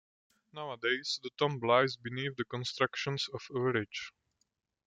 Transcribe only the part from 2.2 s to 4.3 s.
the constructions of a village.